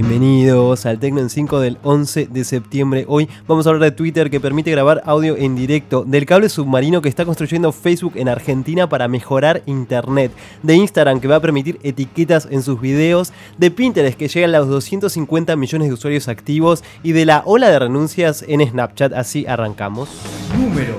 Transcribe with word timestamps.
Bienvenidos 0.00 0.86
al 0.86 0.98
Tecno 0.98 1.20
en 1.20 1.28
5 1.28 1.60
del 1.60 1.76
11 1.82 2.28
de 2.28 2.44
septiembre. 2.44 3.04
Hoy 3.06 3.28
vamos 3.46 3.66
a 3.66 3.68
hablar 3.68 3.90
de 3.90 3.94
Twitter 3.94 4.30
que 4.30 4.40
permite 4.40 4.70
grabar 4.70 5.02
audio 5.04 5.36
en 5.36 5.54
directo, 5.54 6.04
del 6.04 6.24
cable 6.24 6.48
submarino 6.48 7.02
que 7.02 7.10
está 7.10 7.26
construyendo 7.26 7.70
Facebook 7.70 8.14
en 8.16 8.30
Argentina 8.30 8.88
para 8.88 9.08
mejorar 9.08 9.62
Internet, 9.66 10.32
de 10.62 10.74
Instagram 10.74 11.20
que 11.20 11.28
va 11.28 11.36
a 11.36 11.40
permitir 11.40 11.78
etiquetas 11.82 12.48
en 12.50 12.62
sus 12.62 12.80
videos, 12.80 13.34
de 13.58 13.70
Pinterest 13.70 14.16
que 14.16 14.28
llegan 14.28 14.54
a 14.54 14.60
los 14.60 14.68
250 14.68 15.54
millones 15.56 15.88
de 15.88 15.92
usuarios 15.92 16.28
activos 16.28 16.82
y 17.02 17.12
de 17.12 17.26
la 17.26 17.42
ola 17.44 17.68
de 17.68 17.78
renuncias 17.78 18.42
en 18.48 18.66
Snapchat. 18.66 19.12
Así 19.12 19.44
arrancamos. 19.44 20.08
Número 20.56 20.96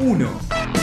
1. 0.00 0.79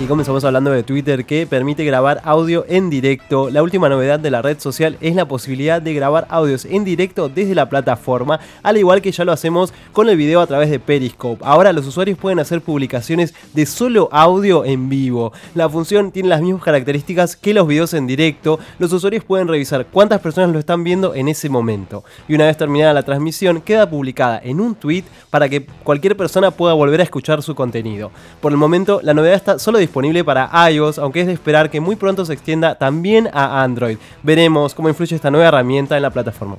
Y 0.00 0.06
comenzamos 0.06 0.44
hablando 0.44 0.70
de 0.70 0.84
Twitter 0.84 1.24
que 1.24 1.44
permite 1.44 1.84
grabar 1.84 2.20
audio 2.22 2.64
en 2.68 2.88
directo. 2.88 3.50
La 3.50 3.64
última 3.64 3.88
novedad 3.88 4.20
de 4.20 4.30
la 4.30 4.42
red 4.42 4.60
social 4.60 4.96
es 5.00 5.16
la 5.16 5.26
posibilidad 5.26 5.82
de 5.82 5.92
grabar 5.92 6.28
audios 6.30 6.66
en 6.66 6.84
directo 6.84 7.28
desde 7.28 7.56
la 7.56 7.68
plataforma, 7.68 8.38
al 8.62 8.76
igual 8.76 9.02
que 9.02 9.10
ya 9.10 9.24
lo 9.24 9.32
hacemos 9.32 9.74
con 9.92 10.08
el 10.08 10.16
video 10.16 10.40
a 10.40 10.46
través 10.46 10.70
de 10.70 10.78
Periscope. 10.78 11.44
Ahora 11.44 11.72
los 11.72 11.84
usuarios 11.84 12.16
pueden 12.16 12.38
hacer 12.38 12.60
publicaciones 12.60 13.34
de 13.54 13.66
solo 13.66 14.08
audio 14.12 14.64
en 14.64 14.88
vivo. 14.88 15.32
La 15.56 15.68
función 15.68 16.12
tiene 16.12 16.28
las 16.28 16.42
mismas 16.42 16.62
características 16.62 17.34
que 17.34 17.52
los 17.52 17.66
videos 17.66 17.92
en 17.92 18.06
directo. 18.06 18.60
Los 18.78 18.92
usuarios 18.92 19.24
pueden 19.24 19.48
revisar 19.48 19.86
cuántas 19.86 20.20
personas 20.20 20.50
lo 20.52 20.60
están 20.60 20.84
viendo 20.84 21.16
en 21.16 21.26
ese 21.26 21.48
momento. 21.48 22.04
Y 22.28 22.36
una 22.36 22.46
vez 22.46 22.56
terminada 22.56 22.94
la 22.94 23.02
transmisión, 23.02 23.62
queda 23.62 23.90
publicada 23.90 24.40
en 24.44 24.60
un 24.60 24.76
tweet 24.76 25.02
para 25.28 25.48
que 25.48 25.66
cualquier 25.82 26.16
persona 26.16 26.52
pueda 26.52 26.74
volver 26.74 27.00
a 27.00 27.04
escuchar 27.04 27.42
su 27.42 27.56
contenido. 27.56 28.12
Por 28.40 28.52
el 28.52 28.58
momento, 28.58 29.00
la 29.02 29.12
novedad 29.12 29.34
está 29.34 29.58
solo 29.58 29.78
disponible 29.78 29.87
para 30.24 30.70
iOS, 30.70 30.98
aunque 30.98 31.20
es 31.20 31.26
de 31.26 31.32
esperar 31.32 31.70
que 31.70 31.80
muy 31.80 31.96
pronto 31.96 32.24
se 32.24 32.32
extienda 32.32 32.76
también 32.76 33.28
a 33.32 33.62
Android. 33.62 33.98
Veremos 34.22 34.74
cómo 34.74 34.88
influye 34.88 35.16
esta 35.16 35.30
nueva 35.30 35.48
herramienta 35.48 35.96
en 35.96 36.02
la 36.02 36.10
plataforma. 36.10 36.56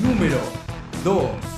Número 0.00 0.36
2. 1.04 1.52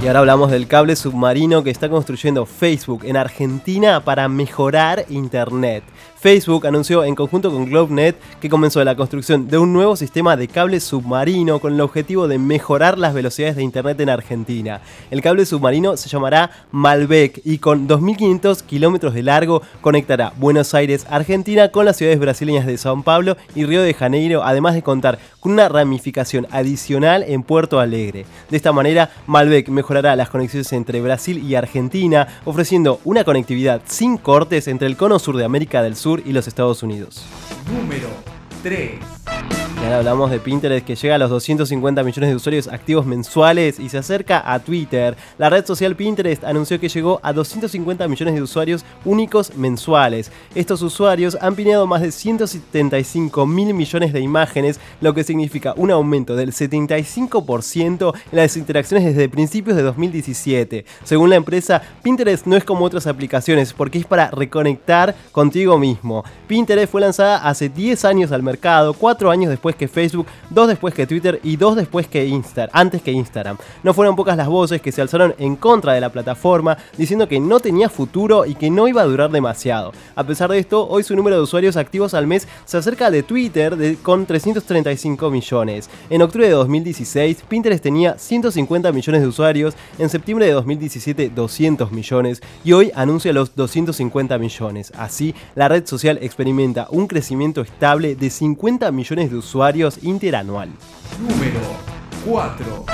Y 0.00 0.06
ahora 0.06 0.20
hablamos 0.20 0.50
del 0.52 0.68
cable 0.68 0.94
submarino 0.94 1.64
que 1.64 1.70
está 1.70 1.88
construyendo 1.88 2.46
Facebook 2.46 3.00
en 3.04 3.16
Argentina 3.16 4.04
para 4.04 4.28
mejorar 4.28 5.04
Internet. 5.08 5.82
Facebook 6.20 6.66
anunció 6.66 7.04
en 7.04 7.14
conjunto 7.14 7.48
con 7.52 7.66
GlobeNet 7.66 8.16
que 8.40 8.50
comenzó 8.50 8.82
la 8.82 8.96
construcción 8.96 9.46
de 9.46 9.56
un 9.56 9.72
nuevo 9.72 9.94
sistema 9.94 10.36
de 10.36 10.48
cable 10.48 10.80
submarino 10.80 11.60
con 11.60 11.74
el 11.74 11.80
objetivo 11.80 12.26
de 12.26 12.38
mejorar 12.38 12.98
las 12.98 13.14
velocidades 13.14 13.54
de 13.54 13.62
Internet 13.62 14.00
en 14.00 14.08
Argentina. 14.08 14.80
El 15.12 15.22
cable 15.22 15.46
submarino 15.46 15.96
se 15.96 16.08
llamará 16.08 16.50
Malbec 16.72 17.40
y 17.44 17.58
con 17.58 17.86
2.500 17.86 18.62
kilómetros 18.62 19.14
de 19.14 19.22
largo 19.22 19.62
conectará 19.80 20.32
Buenos 20.38 20.74
Aires, 20.74 21.06
Argentina 21.08 21.68
con 21.68 21.84
las 21.84 21.96
ciudades 21.96 22.18
brasileñas 22.18 22.66
de 22.66 22.78
Sao 22.78 23.00
Paulo 23.02 23.36
y 23.54 23.64
Río 23.64 23.82
de 23.82 23.94
Janeiro, 23.94 24.42
además 24.42 24.74
de 24.74 24.82
contar 24.82 25.20
con 25.38 25.52
una 25.52 25.68
ramificación 25.68 26.48
adicional 26.50 27.22
en 27.28 27.44
Puerto 27.44 27.78
Alegre. 27.78 28.26
De 28.50 28.56
esta 28.56 28.72
manera, 28.72 29.10
Malbec 29.28 29.68
mejorará 29.68 30.16
las 30.16 30.30
conexiones 30.30 30.72
entre 30.72 31.00
Brasil 31.00 31.38
y 31.38 31.54
Argentina, 31.54 32.26
ofreciendo 32.44 33.00
una 33.04 33.22
conectividad 33.22 33.82
sin 33.86 34.16
cortes 34.16 34.66
entre 34.66 34.88
el 34.88 34.96
cono 34.96 35.20
sur 35.20 35.36
de 35.36 35.44
América 35.44 35.80
del 35.80 35.94
Sur 35.94 36.07
y 36.24 36.32
los 36.32 36.48
Estados 36.48 36.82
Unidos. 36.82 37.22
Número 37.70 38.08
3. 38.62 39.17
Y 39.80 39.84
ahora 39.84 39.98
hablamos 39.98 40.32
de 40.32 40.40
Pinterest 40.40 40.84
que 40.84 40.96
llega 40.96 41.14
a 41.14 41.18
los 41.18 41.30
250 41.30 42.02
millones 42.02 42.30
de 42.30 42.34
usuarios 42.34 42.66
activos 42.66 43.06
mensuales 43.06 43.78
y 43.78 43.88
se 43.88 43.98
acerca 43.98 44.42
a 44.52 44.58
Twitter. 44.58 45.16
La 45.38 45.50
red 45.50 45.64
social 45.64 45.94
Pinterest 45.94 46.42
anunció 46.42 46.80
que 46.80 46.88
llegó 46.88 47.20
a 47.22 47.32
250 47.32 48.08
millones 48.08 48.34
de 48.34 48.42
usuarios 48.42 48.84
únicos 49.04 49.54
mensuales. 49.56 50.32
Estos 50.56 50.82
usuarios 50.82 51.38
han 51.40 51.54
pineado 51.54 51.86
más 51.86 52.02
de 52.02 52.10
175 52.10 53.46
mil 53.46 53.72
millones 53.72 54.12
de 54.12 54.20
imágenes, 54.20 54.80
lo 55.00 55.14
que 55.14 55.22
significa 55.22 55.74
un 55.76 55.92
aumento 55.92 56.34
del 56.34 56.50
75% 56.50 58.14
en 58.32 58.36
las 58.36 58.56
interacciones 58.56 59.06
desde 59.06 59.28
principios 59.28 59.76
de 59.76 59.84
2017. 59.84 60.86
Según 61.04 61.30
la 61.30 61.36
empresa, 61.36 61.80
Pinterest 62.02 62.46
no 62.46 62.56
es 62.56 62.64
como 62.64 62.84
otras 62.84 63.06
aplicaciones 63.06 63.72
porque 63.72 63.98
es 63.98 64.06
para 64.06 64.32
reconectar 64.32 65.14
contigo 65.30 65.78
mismo. 65.78 66.24
Pinterest 66.48 66.90
fue 66.90 67.00
lanzada 67.00 67.48
hace 67.48 67.68
10 67.68 68.04
años 68.04 68.32
al 68.32 68.42
mercado, 68.42 68.92
4 68.92 69.30
años 69.30 69.50
después 69.50 69.67
que 69.76 69.88
Facebook, 69.88 70.26
dos 70.50 70.68
después 70.68 70.94
que 70.94 71.06
Twitter 71.06 71.40
y 71.42 71.56
dos 71.56 71.76
después 71.76 72.06
que 72.06 72.26
Instagram, 72.26 72.70
antes 72.72 73.02
que 73.02 73.12
Instagram. 73.12 73.56
No 73.82 73.94
fueron 73.94 74.16
pocas 74.16 74.36
las 74.36 74.48
voces 74.48 74.80
que 74.80 74.92
se 74.92 75.02
alzaron 75.02 75.34
en 75.38 75.56
contra 75.56 75.92
de 75.92 76.00
la 76.00 76.10
plataforma, 76.10 76.76
diciendo 76.96 77.28
que 77.28 77.40
no 77.40 77.60
tenía 77.60 77.88
futuro 77.88 78.46
y 78.46 78.54
que 78.54 78.70
no 78.70 78.88
iba 78.88 79.02
a 79.02 79.06
durar 79.06 79.30
demasiado. 79.30 79.92
A 80.14 80.24
pesar 80.24 80.50
de 80.50 80.58
esto, 80.58 80.86
hoy 80.88 81.02
su 81.02 81.16
número 81.16 81.36
de 81.36 81.42
usuarios 81.42 81.76
activos 81.76 82.14
al 82.14 82.26
mes 82.26 82.46
se 82.64 82.76
acerca 82.76 83.10
de 83.10 83.22
Twitter 83.22 83.96
con 84.02 84.26
335 84.26 85.30
millones. 85.30 85.90
En 86.10 86.22
octubre 86.22 86.46
de 86.46 86.52
2016, 86.52 87.44
Pinterest 87.48 87.82
tenía 87.82 88.18
150 88.18 88.92
millones 88.92 89.22
de 89.22 89.28
usuarios, 89.28 89.74
en 89.98 90.08
septiembre 90.08 90.46
de 90.46 90.52
2017 90.52 91.30
200 91.30 91.92
millones 91.92 92.42
y 92.64 92.72
hoy 92.72 92.90
anuncia 92.94 93.32
los 93.32 93.54
250 93.54 94.38
millones. 94.38 94.92
Así, 94.96 95.34
la 95.54 95.68
red 95.68 95.86
social 95.86 96.18
experimenta 96.22 96.88
un 96.90 97.06
crecimiento 97.06 97.60
estable 97.60 98.14
de 98.14 98.30
50 98.30 98.90
millones 98.92 99.30
de 99.30 99.36
usuarios 99.36 99.57
interanual. 100.02 100.70
Número 101.20 101.60
4. 102.24 102.84